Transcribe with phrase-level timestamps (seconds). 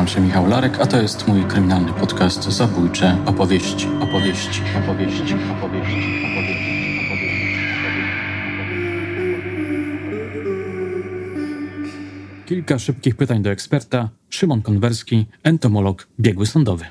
[0.00, 5.34] nazywam się Michał Larek, a to jest mój kryminalny podcast Zabójcze opowieści, opowieści, opowieści, opowieści,
[5.58, 6.20] opowieści,
[12.46, 14.08] Kilka szybkich pytań do eksperta.
[14.30, 16.84] Szymon Konwerski, entomolog, biegły sądowy.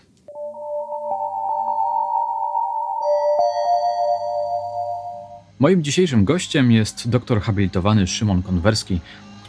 [5.60, 9.00] Moim dzisiejszym gościem jest doktor habilitowany Szymon Konwerski,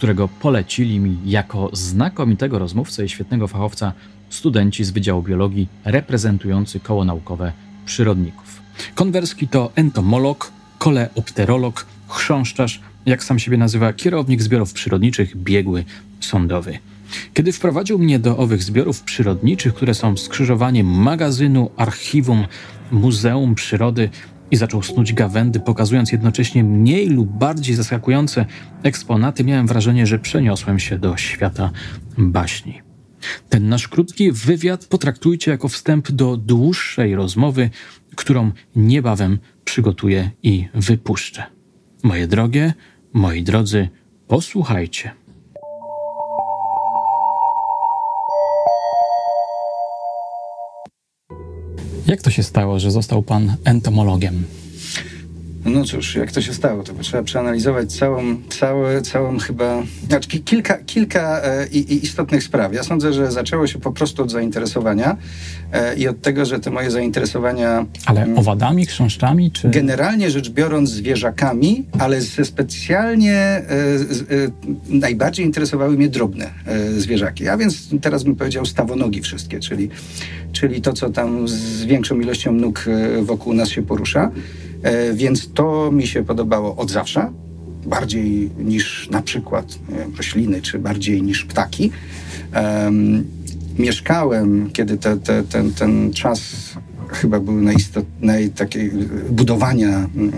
[0.01, 3.93] którego polecili mi jako znakomitego rozmówcę i świetnego fachowca
[4.31, 7.53] studenci z Wydziału Biologii reprezentujący koło naukowe
[7.87, 8.63] przyrodników.
[8.95, 15.85] Konwerski to entomolog, koleopterolog, chrząszczarz, jak sam siebie nazywa, kierownik zbiorów przyrodniczych, biegły
[16.21, 16.79] sądowy.
[17.35, 22.47] Kiedy wprowadził mnie do owych zbiorów przyrodniczych, które są skrzyżowaniem magazynu, archiwum,
[22.91, 24.11] muzeum przyrody,
[24.51, 28.47] i zaczął snuć gawędy, pokazując jednocześnie mniej lub bardziej zaskakujące
[28.83, 31.71] eksponaty, miałem wrażenie, że przeniosłem się do świata
[32.19, 32.83] baśni.
[33.49, 37.71] Ten nasz krótki wywiad potraktujcie jako wstęp do dłuższej rozmowy,
[38.17, 41.43] którą niebawem przygotuję i wypuszczę.
[42.03, 42.75] Moje drogie,
[43.13, 43.89] moi drodzy,
[44.29, 45.11] posłuchajcie.
[52.11, 54.45] Jak to się stało, że został pan entomologiem?
[55.73, 60.79] No cóż, jak to się stało, to trzeba przeanalizować całą, całe, całą chyba, znaczy kilka,
[60.79, 62.75] kilka e, i, istotnych spraw.
[62.75, 65.17] Ja sądzę, że zaczęło się po prostu od zainteresowania
[65.73, 67.87] e, i od tego, że te moje zainteresowania...
[68.07, 69.69] Ale mm, owadami, chrząszczami, czy...
[69.69, 73.65] Generalnie rzecz biorąc zwierzakami, ale ze specjalnie e, e,
[74.89, 77.49] najbardziej interesowały mnie drobne e, zwierzaki.
[77.49, 79.89] A więc teraz bym powiedział stawonogi wszystkie, czyli,
[80.53, 84.31] czyli to, co tam z większą ilością nóg e, wokół nas się porusza.
[84.83, 87.33] E, więc to mi się podobało od zawsze,
[87.87, 91.91] bardziej niż na przykład wiem, rośliny, czy bardziej niż ptaki.
[92.85, 93.25] Um,
[93.79, 96.41] mieszkałem, kiedy te, te, ten, ten czas
[97.13, 98.91] chyba był najistotnej takiej
[99.31, 100.33] budowania mm,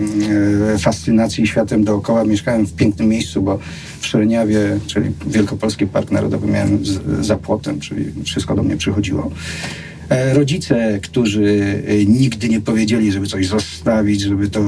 [0.75, 2.23] e, fascynacji światem dookoła.
[2.23, 3.59] Mieszkałem w pięknym miejscu, bo
[3.99, 9.31] w Szereniawie, czyli Wielkopolski Park Narodowy miałem z, za płotem, czyli wszystko do mnie przychodziło.
[10.09, 14.61] E, rodzice, którzy e, nigdy nie powiedzieli, żeby coś zostawić, żeby to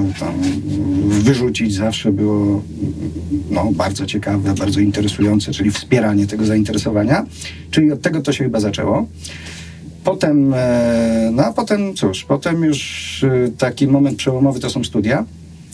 [1.07, 2.63] wyrzucić, zawsze było
[3.51, 7.25] no, bardzo ciekawe, bardzo interesujące, czyli wspieranie tego zainteresowania.
[7.71, 9.07] Czyli od tego to się chyba zaczęło.
[10.03, 13.25] Potem, e, no a potem cóż, potem już
[13.57, 15.25] taki moment przełomowy to są studia,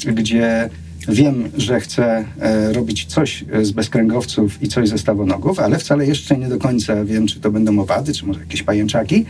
[0.06, 0.70] gdzie
[1.08, 6.06] Wiem, że chcę e, robić coś e, z bezkręgowców i coś ze stawonogów, ale wcale
[6.06, 9.26] jeszcze nie do końca wiem, czy to będą owady, czy może jakieś pajęczaki.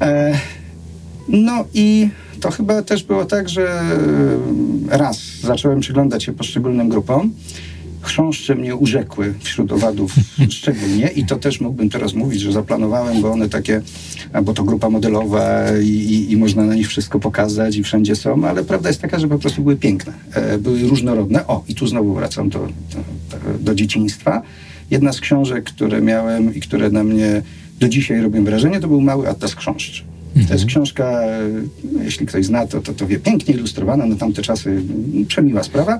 [0.00, 0.38] E,
[1.28, 2.08] no i
[2.40, 3.82] to chyba też było tak, że
[4.88, 7.32] raz zacząłem przyglądać się poszczególnym grupom
[8.02, 10.14] chrząszcze mnie urzekły wśród owadów
[10.48, 13.82] szczególnie i to też mógłbym teraz mówić, że zaplanowałem, bo one takie,
[14.42, 18.44] bo to grupa modelowa i, i, i można na nich wszystko pokazać i wszędzie są,
[18.44, 21.46] ale prawda jest taka, że po prostu były piękne, e, były różnorodne.
[21.46, 24.42] O, i tu znowu wracam do, do, do dzieciństwa.
[24.90, 27.42] Jedna z książek, które miałem i które na mnie
[27.80, 30.02] do dzisiaj robią wrażenie, to był Mały Atlas Chrząszczy.
[30.34, 30.68] To jest mhm.
[30.68, 31.20] książka,
[31.92, 34.82] no, jeśli ktoś zna, to, to, to wie, pięknie ilustrowana, na tamte czasy
[35.28, 35.98] przemiła sprawa.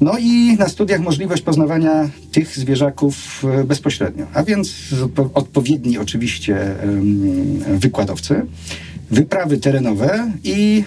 [0.00, 4.74] No i na studiach możliwość poznawania tych zwierzaków e, bezpośrednio, a więc
[5.34, 6.74] odpowiedni oczywiście
[7.68, 8.42] wykładowcy,
[9.10, 10.84] wyprawy terenowe i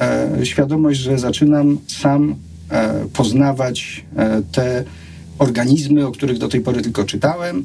[0.00, 2.34] e, świadomość, że zaczynam sam
[2.70, 4.04] e, poznawać
[4.52, 4.84] te
[5.38, 7.64] organizmy, o których do tej pory tylko czytałem,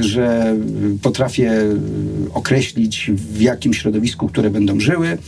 [0.00, 0.56] że
[1.02, 1.52] potrafię
[2.34, 5.18] określić w jakim środowisku, które będą żyły,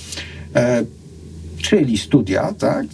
[1.63, 2.87] czyli studia, tak?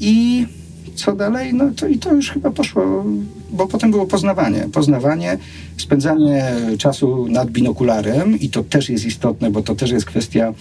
[0.00, 0.46] I
[0.96, 1.54] co dalej?
[1.54, 3.04] No to i to już chyba poszło,
[3.50, 4.68] bo potem było poznawanie.
[4.72, 5.38] Poznawanie,
[5.76, 10.54] spędzanie czasu nad binokularem i to też jest istotne, bo to też jest kwestia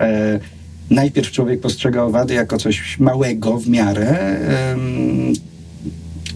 [0.00, 0.40] e,
[0.90, 4.08] najpierw człowiek postrzega owady jako coś małego w miarę.
[4.08, 4.76] E,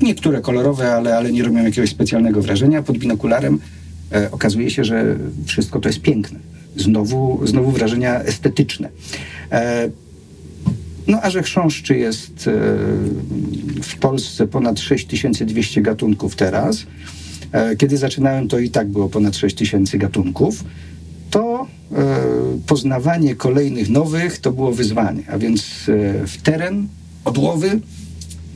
[0.02, 2.82] niektóre kolorowe, ale, ale nie robią jakiegoś specjalnego wrażenia.
[2.82, 3.58] Pod binokularem
[4.12, 5.16] e, okazuje się, że
[5.46, 6.38] wszystko to jest piękne.
[6.76, 8.88] Znowu, znowu wrażenia estetyczne.
[11.06, 12.52] No a że chrząszczy jest e,
[13.82, 16.86] w Polsce ponad 6200 gatunków teraz,
[17.52, 20.64] e, kiedy zaczynałem to i tak było ponad 6000 gatunków,
[21.30, 21.96] to e,
[22.66, 25.64] poznawanie kolejnych nowych to było wyzwanie, a więc
[26.26, 26.88] w teren,
[27.24, 27.80] odłowy,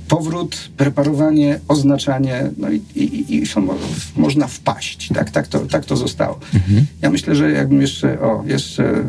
[0.09, 3.69] powrót, preparowanie, oznaczanie, no i, i, i są,
[4.17, 5.09] można wpaść.
[5.15, 6.41] Tak, tak, to, tak to zostało.
[6.55, 6.87] Mhm.
[7.03, 9.05] Ja myślę, że jakbym jeszcze, o, jeszcze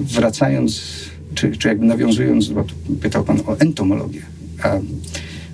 [0.00, 0.82] wracając
[1.34, 2.64] czy, czy jakby nawiązując, bo
[3.00, 4.22] pytał Pan o entomologię.
[4.62, 4.78] A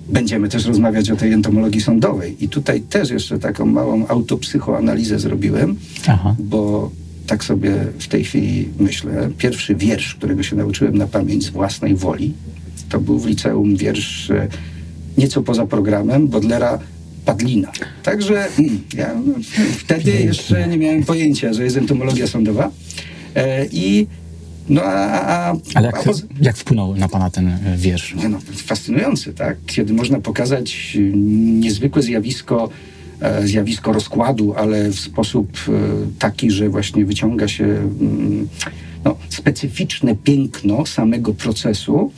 [0.09, 2.45] będziemy też rozmawiać o tej entomologii sądowej.
[2.45, 5.77] I tutaj też jeszcze taką małą autopsychoanalizę zrobiłem,
[6.07, 6.37] Aha.
[6.39, 6.91] bo
[7.27, 9.31] tak sobie w tej chwili myślę.
[9.39, 12.33] Pierwszy wiersz, którego się nauczyłem na pamięć z własnej woli,
[12.89, 14.49] to był w liceum wiersz e,
[15.19, 16.79] nieco poza programem Bodlera
[17.25, 17.73] Padlina.
[18.03, 19.35] Także mm, ja no,
[19.79, 22.71] wtedy jeszcze nie miałem pojęcia, że jest entomologia sądowa.
[23.35, 24.07] E, I
[24.69, 25.21] no a,
[25.51, 26.11] a, Ale jak, a
[26.41, 28.15] jak wpłynął na pana ten e, wiersz?
[28.15, 29.57] Nie no, fascynujący, tak?
[29.67, 30.99] Kiedy można pokazać
[31.61, 32.69] niezwykłe zjawisko,
[33.21, 35.73] e, zjawisko rozkładu, ale w sposób e,
[36.19, 38.49] taki, że właśnie wyciąga się mm,
[39.05, 42.13] no, specyficzne piękno samego procesu,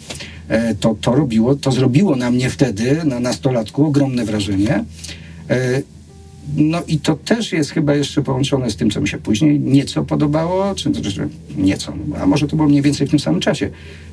[0.80, 4.84] to, to, robiło, to zrobiło na mnie wtedy, na nastolatku, ogromne wrażenie.
[6.56, 10.04] No i to też jest chyba jeszcze połączone z tym, co mi się później nieco
[10.04, 10.90] podobało, czy
[11.56, 13.70] nieco, a może to było mniej więcej w tym samym czasie.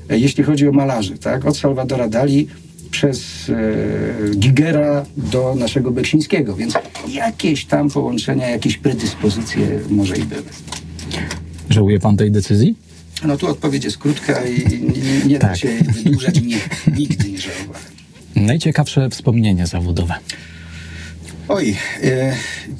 [0.10, 2.48] E, jeśli chodzi o malarzy, tak, od Salvadora Dali
[2.92, 6.74] przez e, Gigera do naszego Beksińskiego, więc
[7.08, 10.44] jakieś tam połączenia, jakieś predyspozycje może i były.
[11.70, 12.76] Żałuje pan tej decyzji?
[13.26, 15.52] No tu odpowiedź jest krótka i nie, nie tak.
[15.52, 16.58] da się wydłużać, nie,
[16.98, 17.81] nigdy nie żałowałem.
[18.36, 20.14] Najciekawsze wspomnienie zawodowe.
[21.47, 22.36] Oj, e,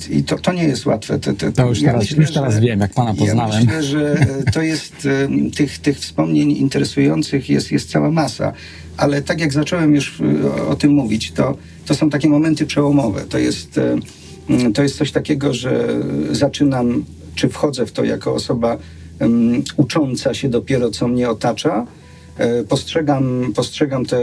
[0.10, 1.20] i to, to nie jest łatwe.
[1.20, 3.54] To, to, to już, ja teraz, myślę, już teraz że, wiem, jak pana poznałem.
[3.54, 8.54] Ja myślę, że e, to jest e, tych, tych wspomnień interesujących jest, jest cała masa.
[8.98, 10.22] Ale tak jak zacząłem już
[10.58, 13.22] o, o tym mówić, to, to są takie momenty przełomowe.
[13.22, 13.80] To jest,
[14.74, 15.88] to jest coś takiego, że
[16.32, 18.78] zaczynam, czy wchodzę w to jako osoba
[19.20, 22.05] um, ucząca się dopiero, co mnie otacza, E,
[22.70, 24.20] postrzegam, postrzegam te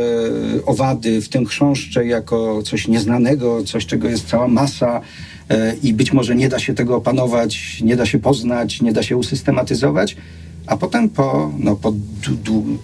[0.66, 5.00] owady, w tym chrząszcze, jako coś nieznanego, coś, czego jest cała masa
[5.48, 9.02] e, i być może nie da się tego opanować, nie da się poznać, nie da
[9.02, 10.16] się usystematyzować.
[10.66, 11.92] A potem po, no, po,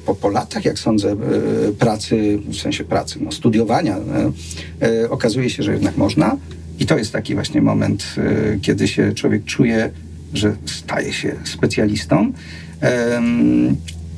[0.07, 1.17] po, po latach, jak sądzę, e,
[1.73, 3.97] pracy, w sensie pracy, no, studiowania,
[5.11, 6.37] okazuje się, że jednak można.
[6.79, 8.15] I to jest taki właśnie moment,
[8.63, 9.91] kiedy się człowiek czuje,
[10.35, 12.33] że staje się specjalistą.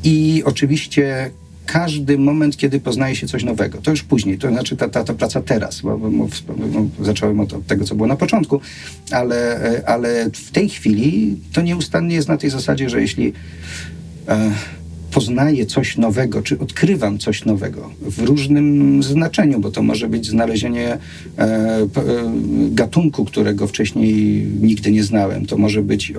[0.04, 1.30] I oczywiście
[1.66, 3.78] każdy moment, kiedy poznaje się coś nowego.
[3.78, 7.52] To już później, to znaczy ta, ta, ta praca teraz, bo, bo, bo zacząłem od,
[7.52, 8.60] od, tego, co było na początku,
[9.10, 13.32] ale, ale w tej chwili to nieustannie jest na tej zasadzie, że jeśli
[14.28, 14.50] e,
[15.10, 20.88] poznaję coś nowego, czy odkrywam coś nowego w różnym znaczeniu, bo to może być znalezienie
[20.88, 20.98] e,
[21.38, 21.86] e,
[22.70, 25.46] gatunku, którego wcześniej nigdy nie znałem.
[25.46, 26.14] To może być e,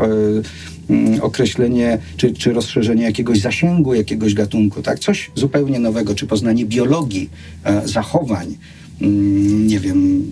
[0.89, 4.99] mm, określenie, czy, czy rozszerzenie jakiegoś zasięgu jakiegoś gatunku, tak?
[4.99, 7.29] Coś zupełnie nowego, czy poznanie biologii,
[7.63, 8.55] e, zachowań
[9.67, 10.23] nie wiem,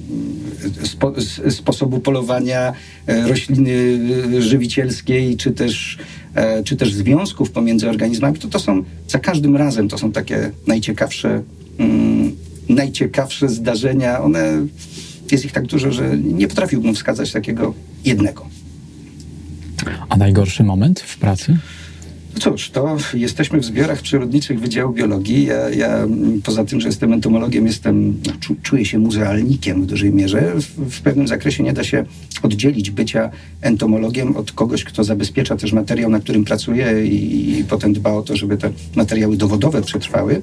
[0.83, 1.13] spo,
[1.49, 2.73] sposobu polowania
[3.07, 3.99] e, rośliny
[4.41, 5.97] żywicielskiej, czy też
[6.35, 10.51] E, czy też związków pomiędzy organizmami, to to są za każdym razem to są takie
[10.67, 11.41] najciekawsze,
[11.77, 12.35] mm,
[12.69, 14.21] najciekawsze zdarzenia.
[14.21, 14.67] One,
[15.31, 17.73] jest ich tak dużo, że nie potrafiłbym wskazać takiego
[18.05, 18.45] jednego.
[20.09, 21.57] A najgorszy moment w pracy?
[22.39, 25.45] Cóż, to jesteśmy w zbiorach przyrodniczych Wydziału Biologii.
[25.45, 26.07] Ja, ja
[26.43, 30.53] poza tym, że jestem entomologiem, jestem, no, czuję się muzealnikiem w dużej mierze.
[30.55, 32.05] W, w, pewnym zakresie nie da się
[32.43, 33.29] oddzielić bycia
[33.61, 38.21] entomologiem od kogoś, kto zabezpiecza też materiał, na którym pracuje i, i potem dba o
[38.21, 40.41] to, żeby te materiały dowodowe przetrwały.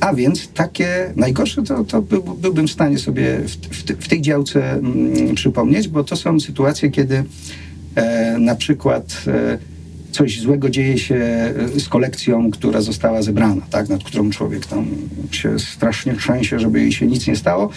[0.00, 4.22] A więc takie najgorsze to, to był, byłbym w stanie sobie w, w, w tej
[4.22, 7.24] działce mm, przypomnieć, bo to są sytuacje, kiedy
[7.94, 9.75] e, na przykład e,
[10.16, 14.86] coś złego dzieje się e, z kolekcją, która została zebrana, tak, nad którą człowiek tam
[15.30, 17.70] się strasznie trzęsie, żeby jej się nic nie stało.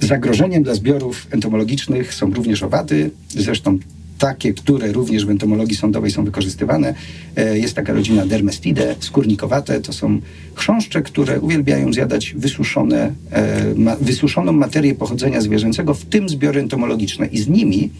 [0.00, 3.78] Zagrożeniem dla zbiorów entomologicznych są również owady, zresztą
[4.18, 6.94] takie, które również w entomologii sądowej są wykorzystywane.
[7.36, 9.80] E, jest taka rodzina Dermestidae, skórnikowate.
[9.80, 10.20] To są
[10.54, 17.26] chrząszcze, które uwielbiają zjadać wysuszone, e, wysuszoną materię pochodzenia zwierzęcego, w tym zbiory entomologiczne.
[17.26, 17.90] I z nimi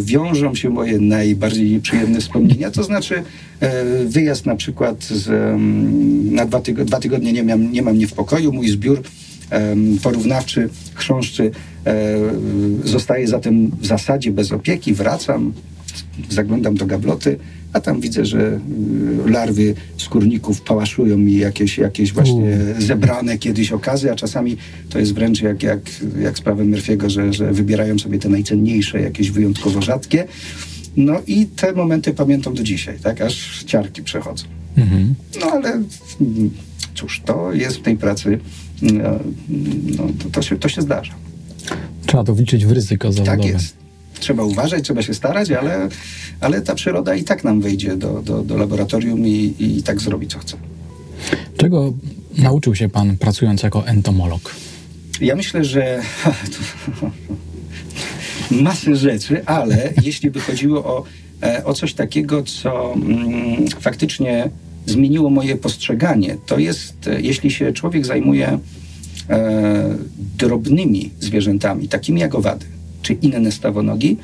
[0.00, 2.70] wiążą się moje najbardziej nieprzyjemne wspomnienia.
[2.70, 3.22] To znaczy
[3.60, 5.56] e, wyjazd na przykład z,
[6.32, 8.52] na dwa, tygo, dwa tygodnie nie mam, nie mam nie w pokoju.
[8.52, 9.02] Mój zbiór
[10.02, 11.50] porównawczy chrząszczy
[11.86, 12.16] e,
[12.84, 14.94] zostaje zatem w zasadzie bez opieki.
[14.94, 15.52] Wracam,
[16.30, 17.38] zaglądam do gabloty,
[17.72, 18.60] a tam widzę, że
[19.26, 24.56] y, larwy skórników pałaszują mi jakieś, jakieś właśnie zebrane kiedyś okazy, a czasami
[24.88, 25.80] to jest wręcz jak, jak,
[26.20, 30.24] jak sprawę Murphy'ego, że, że wybierają sobie te najcenniejsze, jakieś wyjątkowo rzadkie.
[30.96, 34.44] No i te momenty pamiętam do dzisiaj, tak, aż ciarki przechodzą.
[34.76, 35.14] Mhm.
[35.40, 36.50] No ale mm,
[36.94, 38.38] cóż, to jest w tej pracy,
[38.82, 39.10] no,
[39.96, 41.12] no to, to, się, to się zdarza.
[42.06, 43.36] Trzeba to wliczyć w ryzyko zawodowe.
[43.36, 43.79] Tak jest
[44.20, 45.88] trzeba uważać, trzeba się starać, ale,
[46.40, 50.26] ale ta przyroda i tak nam wejdzie do, do, do laboratorium i, i tak zrobi,
[50.26, 50.56] co chce.
[51.56, 51.92] Czego
[52.38, 54.54] nauczył się pan pracując jako entomolog?
[55.20, 56.02] Ja myślę, że
[58.50, 61.04] masę rzeczy, ale jeśli by chodziło o,
[61.42, 64.50] e, o coś takiego, co mm, faktycznie
[64.86, 68.58] zmieniło moje postrzeganie, to jest, e, jeśli się człowiek zajmuje
[69.30, 69.96] e,
[70.38, 74.16] drobnymi zwierzętami, takimi jak owady czy inne stawonogi,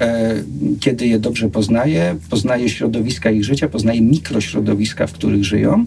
[0.00, 0.34] e,
[0.80, 5.86] kiedy je dobrze poznaje, poznaje środowiska ich życia, poznaje mikrośrodowiska, w których żyją,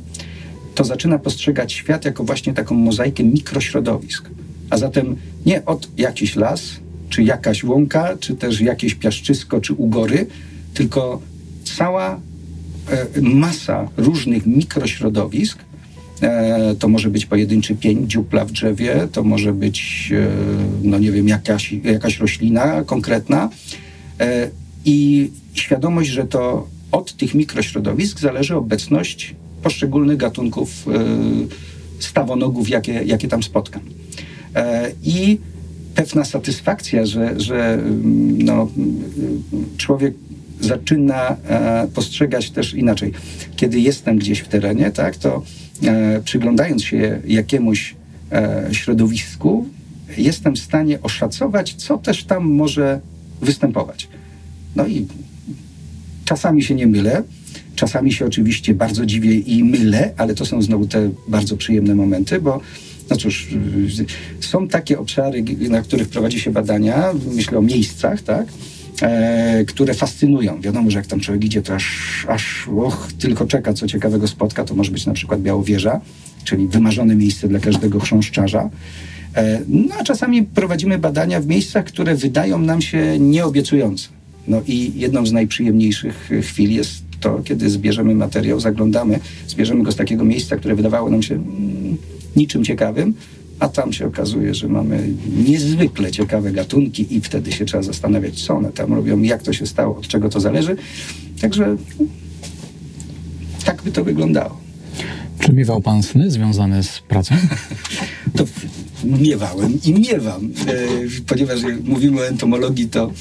[0.75, 4.29] to zaczyna postrzegać świat jako właśnie taką mozaikę mikrośrodowisk.
[4.69, 5.15] A zatem
[5.45, 10.27] nie od jakiś las, czy jakaś łąka, czy też jakieś piaszczysko, czy ugory,
[10.73, 11.21] tylko
[11.77, 12.19] cała
[12.89, 15.59] e, masa różnych mikrośrodowisk.
[16.21, 20.27] E, to może być pojedynczy pień, dziupla w drzewie, to może być, e,
[20.83, 23.49] no nie wiem, jakaś, jakaś roślina konkretna.
[24.19, 24.49] E,
[24.85, 30.85] I świadomość, że to od tych mikrośrodowisk zależy obecność poszczególnych gatunków
[31.99, 33.81] stawonogów, jakie, jakie tam spotkam.
[35.03, 35.37] I
[35.95, 37.83] pewna satysfakcja, że, że
[38.37, 38.71] no,
[39.77, 40.13] człowiek
[40.61, 41.37] zaczyna
[41.93, 43.11] postrzegać też inaczej.
[43.55, 45.43] Kiedy jestem gdzieś w terenie, tak, to
[46.23, 47.95] przyglądając się jakiemuś
[48.31, 49.67] e, środowisku,
[50.17, 52.99] jestem w stanie oszacować, co też tam może
[53.41, 54.07] występować.
[54.75, 55.07] No i
[56.25, 57.23] czasami się nie mylę,
[57.75, 62.41] czasami się oczywiście bardzo dziwię i mylę, ale to są znowu te bardzo przyjemne momenty,
[62.41, 62.61] bo
[63.09, 63.47] no cóż,
[64.39, 68.47] są takie obszary, na których prowadzi się badania, myślę o miejscach, tak?
[69.01, 70.61] E, które fascynują.
[70.61, 74.63] Wiadomo, że jak tam człowiek idzie, to aż, aż och, tylko czeka, co ciekawego spotka.
[74.63, 76.01] To może być na przykład Białowieża,
[76.43, 78.69] czyli wymarzone miejsce dla każdego chrząszczarza.
[79.35, 84.09] E, no a czasami prowadzimy badania w miejscach, które wydają nam się nieobiecujące.
[84.47, 89.95] No i jedną z najprzyjemniejszych chwil jest to, kiedy zbierzemy materiał, zaglądamy, zbierzemy go z
[89.95, 91.97] takiego miejsca, które wydawało nam się mm,
[92.35, 93.13] niczym ciekawym,
[93.59, 95.09] a tam się okazuje, że mamy
[95.47, 99.65] niezwykle ciekawe gatunki i wtedy się trzeba zastanawiać, co one tam robią, jak to się
[99.65, 100.75] stało, od czego to zależy.
[101.41, 101.77] Także
[103.65, 104.57] tak by to wyglądało.
[105.39, 107.35] Czy miewał pan sny związane z pracą?
[108.37, 108.45] to
[109.03, 110.73] miewałem i miewam, e,
[111.27, 113.11] ponieważ jak mówimy o entomologii, to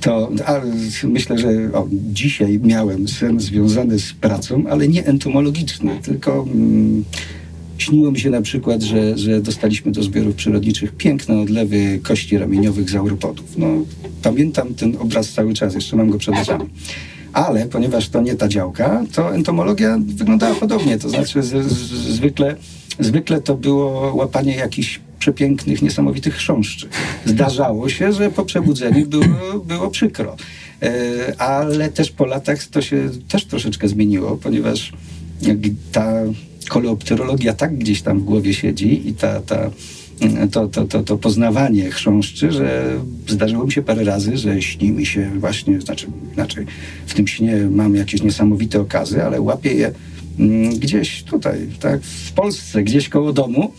[0.00, 0.60] to a,
[1.04, 7.04] myślę, że o, dzisiaj miałem sen związany z pracą, ale nie entomologiczny, tylko mm,
[7.78, 12.90] Śniło mi się na przykład, że, że dostaliśmy do zbiorów przyrodniczych piękne odlewy kości ramieniowych
[12.90, 13.58] zauropodów.
[13.58, 13.66] No,
[14.22, 16.64] pamiętam ten obraz cały czas, jeszcze mam go przed oczami.
[17.32, 20.98] Ale ponieważ to nie ta działka, to entomologia wyglądała podobnie.
[20.98, 22.56] To znaczy z, z, zwykle,
[22.98, 26.88] zwykle to było łapanie jakichś przepięknych, niesamowitych chrząszczy.
[27.24, 29.24] Zdarzało się, że po przebudzeniu było,
[29.66, 30.36] było przykro.
[30.82, 34.92] E, ale też po latach to się też troszeczkę zmieniło, ponieważ
[35.92, 36.12] ta
[36.68, 39.70] koleopterologia tak gdzieś tam w głowie siedzi i ta, ta,
[40.50, 42.96] to, to, to, to poznawanie chrząszczy, że
[43.28, 46.66] zdarzyło mi się parę razy, że śni mi się właśnie, znaczy inaczej,
[47.06, 49.92] w tym śnie mam jakieś niesamowite okazy, ale łapię je
[50.38, 53.72] mm, gdzieś tutaj, tak, w Polsce, gdzieś koło domu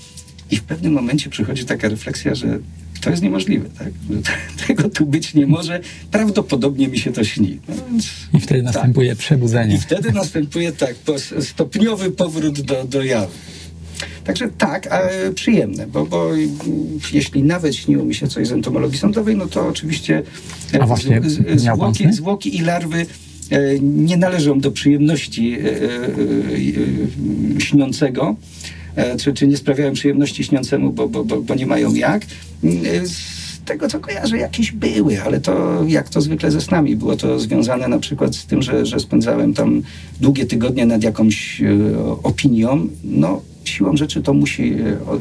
[0.52, 2.60] i w pewnym momencie przychodzi taka refleksja, że
[3.02, 3.88] to jest niemożliwe, tak?
[4.68, 5.80] Tego tu być nie może.
[6.12, 7.60] Prawdopodobnie mi się to śni.
[7.68, 8.74] No więc, I wtedy tak.
[8.74, 9.76] następuje przebudzenie.
[9.76, 10.96] I wtedy następuje tak,
[11.40, 13.34] stopniowy powrót do, do jawy.
[14.24, 16.30] Także tak, ale przyjemne, bo, bo
[17.14, 20.24] jeśli nawet śniło mi się coś z entomologii sądowej, no to oczywiście
[20.82, 23.06] A właśnie, z, zwłoki, zwłoki i larwy
[23.50, 25.60] e, nie należą do przyjemności e,
[27.58, 28.36] e, śniącego.
[28.98, 32.24] E, czy, czy nie sprawiają przyjemności śniącemu, bo, bo, bo, bo nie mają jak.
[32.24, 36.96] E, z tego, co kojarzę, jakieś były, ale to jak to zwykle ze snami.
[36.96, 39.82] Było to związane na przykład z tym, że, że spędzałem tam
[40.22, 41.66] długie tygodnie nad jakąś e,
[42.24, 42.88] opinią.
[43.04, 44.76] No, siłą rzeczy to musi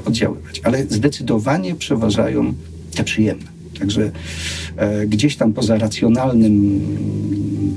[0.06, 2.54] oddziaływać, ale zdecydowanie przeważają
[2.95, 3.56] te przyjemne.
[3.78, 4.11] Także
[4.76, 6.80] e, gdzieś tam poza racjonalnym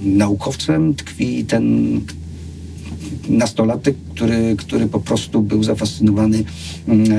[0.04, 2.02] naukowcem tkwi ten,
[3.30, 6.44] nastolatek, który, który po prostu był zafascynowany
[6.88, 7.16] mm, e,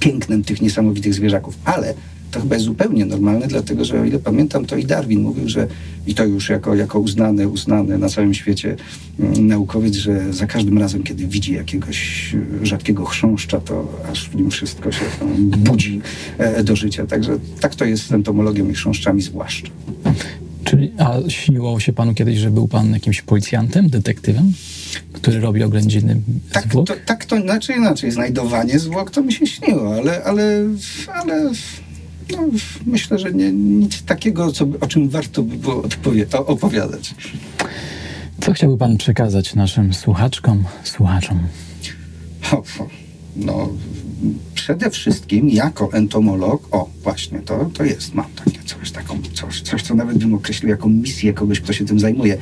[0.00, 1.58] pięknem tych niesamowitych zwierzaków.
[1.64, 1.94] Ale
[2.30, 5.66] to chyba jest zupełnie normalne, dlatego że o ile pamiętam, to i Darwin mówił, że
[6.06, 8.76] i to już jako, jako uznany, uznany na całym świecie
[9.20, 14.50] mm, naukowiec, że za każdym razem, kiedy widzi jakiegoś rzadkiego chrząszcza, to aż w nim
[14.50, 15.04] wszystko się
[15.56, 16.00] budzi
[16.38, 17.06] e, do życia.
[17.06, 19.68] Także tak to jest z entomologią i chrząszczami zwłaszcza.
[20.64, 24.52] Czyli, a śniło się panu kiedyś, że był pan jakimś policjantem, detektywem,
[25.12, 26.20] który robi oględziny
[26.52, 26.86] tak, zwłok?
[26.86, 28.10] To, tak to inaczej, inaczej.
[28.10, 30.62] Znajdowanie zwłok to mi się śniło, ale, ale,
[31.14, 31.50] ale
[32.32, 32.38] no,
[32.86, 35.82] myślę, że nie, nic takiego, co, o czym warto by było
[36.46, 37.14] opowiadać.
[38.40, 41.38] Co chciałby pan przekazać naszym słuchaczkom, słuchaczom?
[42.52, 42.62] O,
[43.36, 43.68] no,
[44.54, 49.82] przede wszystkim jako entomolog, o właśnie, to, to jest, mam takie coś, taką, coś, coś,
[49.82, 52.36] co nawet bym określił jako misję kogoś, kto się tym zajmuje.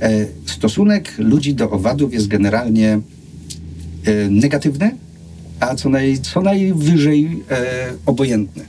[0.00, 3.00] E, stosunek ludzi do owadów jest generalnie
[4.04, 4.90] e, negatywny,
[5.60, 8.64] a co, naj, co najwyżej e, obojętny.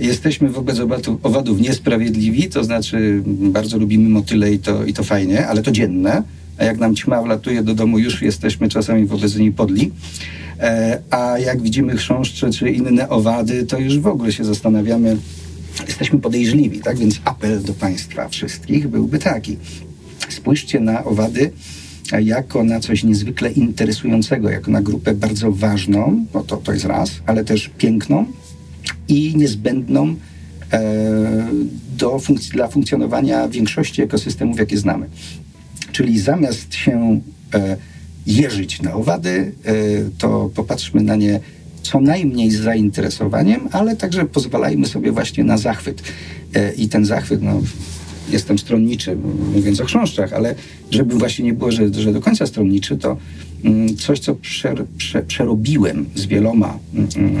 [0.00, 5.46] Jesteśmy wobec owadów, owadów niesprawiedliwi, to znaczy bardzo lubimy motyle i to, i to fajnie,
[5.46, 6.22] ale to dzienne,
[6.60, 9.90] a jak nam ćma wlatuje do domu, już jesteśmy czasami wobec niej podli.
[10.60, 15.16] E, a jak widzimy chrząszcze czy inne owady, to już w ogóle się zastanawiamy,
[15.86, 16.98] jesteśmy podejrzliwi, tak?
[16.98, 19.56] Więc apel do Państwa wszystkich byłby taki.
[20.28, 21.52] Spójrzcie na owady
[22.22, 27.10] jako na coś niezwykle interesującego, jako na grupę bardzo ważną, no to, to jest raz,
[27.26, 28.26] ale też piękną
[29.08, 30.14] i niezbędną
[30.72, 31.48] e,
[31.96, 35.06] do funkc- dla funkcjonowania większości ekosystemów, jakie znamy.
[36.00, 37.20] Czyli zamiast się
[37.54, 37.76] e,
[38.26, 39.74] jeżyć na owady, e,
[40.18, 41.40] to popatrzmy na nie
[41.82, 46.02] co najmniej z zainteresowaniem, ale także pozwalajmy sobie właśnie na zachwyt.
[46.54, 47.62] E, I ten zachwyt, no,
[48.30, 49.16] jestem stronniczy,
[49.54, 50.54] mówiąc o chrząszczach, ale
[50.90, 53.16] żeby właśnie nie było, że, że do końca stronniczy, to
[53.64, 57.38] mm, coś, co przer, prze, przerobiłem z wieloma mm, mm,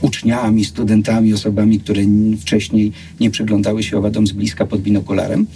[0.00, 2.02] uczniami, studentami, osobami, które
[2.40, 5.46] wcześniej nie przyglądały się owadom z bliska pod binokularem.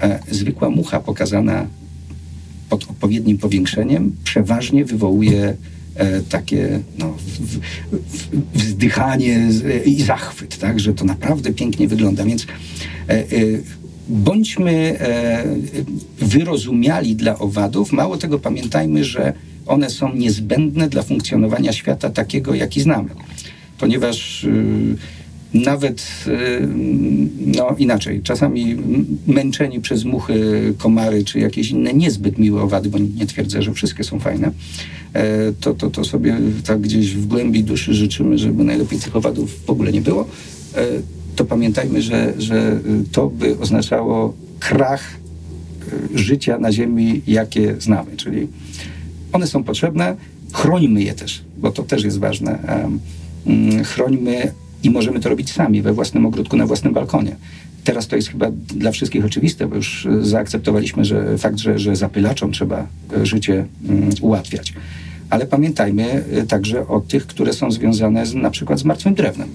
[0.00, 1.66] E, zwykła mucha pokazana
[2.68, 5.56] pod odpowiednim powiększeniem przeważnie wywołuje
[5.94, 7.16] e, takie no,
[8.54, 9.48] wzdychanie
[9.84, 12.24] i zachwyt, tak, że to naprawdę pięknie wygląda.
[12.24, 12.46] Więc
[13.08, 13.24] e, e,
[14.08, 15.44] bądźmy e,
[16.18, 17.92] wyrozumiali dla owadów.
[17.92, 19.32] Mało tego, pamiętajmy, że
[19.66, 23.08] one są niezbędne dla funkcjonowania świata takiego, jaki znamy.
[23.78, 24.96] Ponieważ y,
[25.54, 26.68] nawet y,
[27.46, 28.76] no inaczej, czasami
[29.26, 34.04] męczeni przez muchy, komary czy jakieś inne niezbyt miłe owady, bo nie twierdzę, że wszystkie
[34.04, 34.50] są fajne,
[35.12, 36.36] e, to, to, to sobie
[36.66, 40.28] tak gdzieś w głębi duszy życzymy, żeby najlepiej tych owadów w ogóle nie było,
[40.74, 40.86] e,
[41.36, 42.80] to pamiętajmy, że, że
[43.12, 45.16] to by oznaczało krach
[46.14, 48.16] e, życia na Ziemi, jakie znamy.
[48.16, 48.48] Czyli
[49.32, 50.16] one są potrzebne,
[50.52, 52.58] chrońmy je też, bo to też jest ważne.
[53.84, 57.36] Chrońmy i możemy to robić sami we własnym ogródku, na własnym balkonie.
[57.84, 62.52] Teraz to jest chyba dla wszystkich oczywiste, bo już zaakceptowaliśmy, że fakt, że, że zapylaczom
[62.52, 62.86] trzeba
[63.16, 64.74] e, życie um, ułatwiać.
[65.30, 69.48] Ale pamiętajmy e, także o tych, które są związane z, na przykład z martwym drewnem.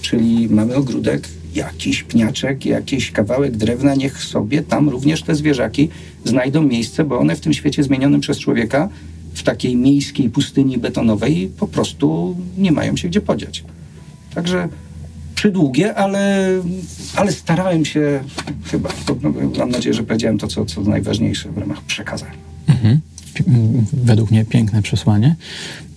[0.00, 5.88] Czyli mamy ogródek, jakiś pniaczek, jakiś kawałek drewna, niech sobie tam również te zwierzaki
[6.24, 8.88] znajdą miejsce, bo one w tym świecie zmienionym przez człowieka,
[9.34, 13.64] w takiej miejskiej pustyni betonowej po prostu nie mają się gdzie podziać.
[14.36, 14.68] Także
[15.34, 16.48] przydługie, ale,
[17.16, 18.20] ale starałem się
[18.64, 22.30] chyba, to, no, mam nadzieję, że powiedziałem to, co, co najważniejsze w ramach przekazań.
[22.68, 23.00] Mhm.
[23.92, 25.36] Według mnie piękne przesłanie.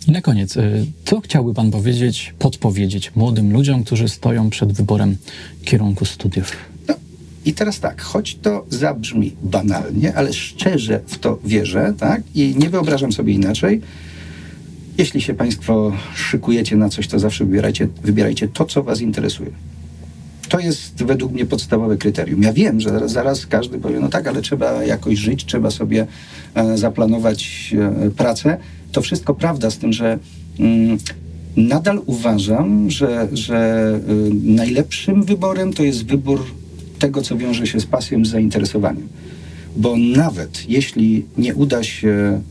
[0.08, 5.18] I na koniec, y, co chciałby Pan powiedzieć, podpowiedzieć młodym ludziom, którzy stoją przed wyborem
[5.66, 6.52] kierunku studiów?
[6.88, 6.96] No,
[7.46, 12.22] I teraz tak, choć to zabrzmi banalnie, ale szczerze w to wierzę, tak?
[12.36, 13.82] I nie wyobrażam sobie inaczej,
[15.00, 19.52] jeśli się Państwo szykujecie na coś, to zawsze wybierajcie, wybierajcie to, co Was interesuje.
[20.50, 22.44] To jest według mnie podstawowe kryterium.
[22.44, 26.08] Ja wiem, że zaraz, zaraz każdy powie, no tak, ale trzeba jakoś żyć, trzeba sobie
[26.56, 27.74] e, zaplanować
[28.08, 28.58] e, pracę.
[28.92, 30.20] To wszystko prawda, z tym, że
[30.60, 30.98] mm,
[31.58, 36.46] nadal uważam, że, że y, najlepszym wyborem to jest wybór
[37.00, 39.08] tego, co wiąże się z pasją, z zainteresowaniem.
[39.78, 42.42] Bo nawet jeśli nie uda się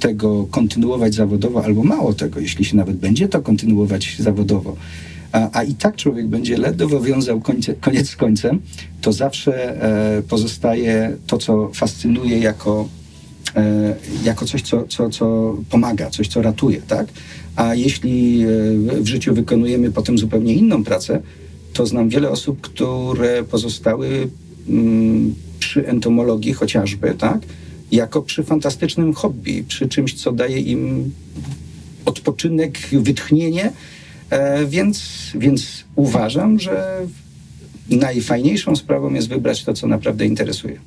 [0.00, 4.76] tego kontynuować zawodowo, albo mało tego, jeśli się nawet będzie to kontynuować zawodowo,
[5.32, 8.60] a, a i tak człowiek będzie ledwo wiązał końce, koniec z końcem,
[9.00, 9.82] to zawsze
[10.18, 12.88] e, pozostaje to, co fascynuje jako,
[13.56, 17.06] e, jako coś, co, co, co pomaga, coś, co ratuje, tak?
[17.56, 18.46] A jeśli e,
[19.00, 21.20] w życiu wykonujemy potem zupełnie inną pracę,
[21.72, 24.28] to znam wiele osób, które pozostały
[24.68, 27.40] mm, przy entomologii chociażby, tak?
[27.92, 31.12] Jako przy fantastycznym hobby, przy czymś, co daje im
[32.04, 33.72] odpoczynek, wytchnienie.
[34.30, 37.00] E, więc, więc uważam, że
[37.90, 40.78] najfajniejszą sprawą jest wybrać to, co naprawdę interesuje.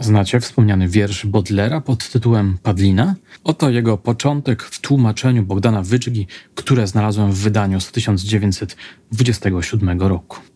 [0.00, 3.14] Znacie wspomniany wiersz Bodlera pod tytułem Padlina?
[3.44, 10.49] Oto jego początek w tłumaczeniu Bogdana Wyczgi, które znalazłem w wydaniu z 1927 roku.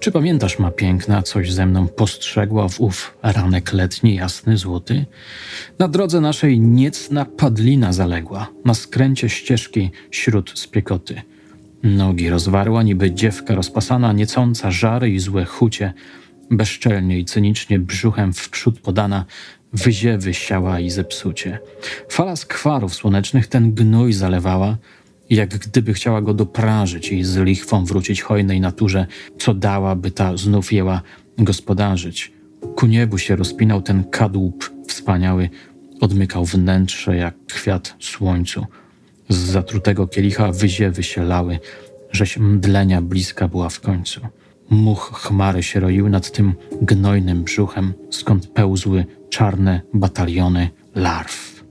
[0.00, 5.06] Czy pamiętasz, ma piękna, coś ze mną postrzegła w ów ranek letni, jasny, złoty?
[5.78, 11.22] Na drodze naszej niecna padlina zaległa, na skręcie ścieżki śród spiekoty.
[11.82, 15.92] Nogi rozwarła, niby dziewka rozpasana, niecąca żary i złe chucie,
[16.50, 19.24] bezczelnie i cynicznie brzuchem w przód podana,
[19.72, 21.58] wyziewy siała i zepsucie.
[22.08, 24.76] Fala skwarów słonecznych ten gnój zalewała,
[25.30, 29.06] jak gdyby chciała go doprażyć i z lichwą wrócić hojnej naturze,
[29.38, 31.02] co dałaby ta znów jęła
[31.38, 32.32] gospodarzyć.
[32.76, 35.50] Ku niebu się rozpinał ten kadłub wspaniały,
[36.00, 38.66] odmykał wnętrze jak kwiat słońcu.
[39.28, 41.58] Z zatrutego kielicha wyziewy się lały,
[42.12, 44.20] żeś mdlenia bliska była w końcu.
[44.70, 51.64] Much chmary się roiły nad tym gnojnym brzuchem, skąd pełzły czarne bataliony larw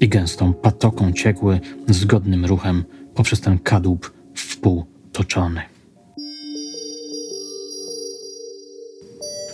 [0.00, 5.62] i gęstą patoką ciekły zgodnym ruchem poprzez ten kadłub wpół toczony.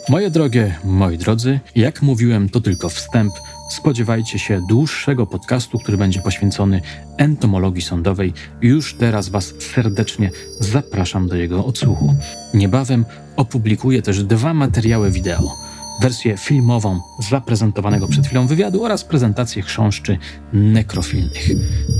[0.08, 3.32] Moje drogie, moi drodzy, jak mówiłem, to tylko wstęp.
[3.70, 6.80] Spodziewajcie się dłuższego podcastu, który będzie poświęcony
[7.16, 8.32] entomologii sądowej.
[8.62, 12.14] Już teraz Was serdecznie zapraszam do jego odsłuchu.
[12.54, 13.04] Niebawem
[13.36, 15.65] opublikuję też dwa materiały wideo
[16.00, 20.18] wersję filmową zaprezentowanego przed chwilą wywiadu oraz prezentację chrząszczy
[20.52, 21.48] nekrofilnych.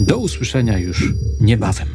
[0.01, 1.89] Do usłyszenia już niebawem.